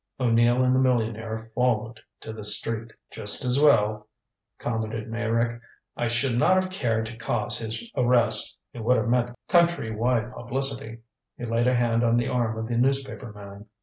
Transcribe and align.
O'Neill 0.19 0.63
and 0.63 0.73
the 0.75 0.79
millionaire 0.79 1.51
followed 1.53 1.99
to 2.21 2.33
the 2.33 2.43
street. 2.43 2.91
"Just 3.11 3.45
as 3.45 3.59
well," 3.61 4.07
commented 4.57 5.07
Meyrick. 5.11 5.61
"I 5.95 6.07
should 6.07 6.39
not 6.39 6.55
have 6.55 6.71
cared 6.71 7.05
to 7.05 7.15
cause 7.15 7.59
his 7.59 7.87
arrest 7.95 8.57
it 8.73 8.83
would 8.83 8.97
have 8.97 9.07
meant 9.09 9.37
country 9.47 9.95
wide 9.95 10.33
publicity." 10.33 11.01
He 11.37 11.45
laid 11.45 11.67
a 11.67 11.75
hand 11.75 12.03
on 12.03 12.17
the 12.17 12.29
arm 12.29 12.57
of 12.57 12.67
the 12.69 12.79
newspaper 12.79 13.31
man. 13.31 13.67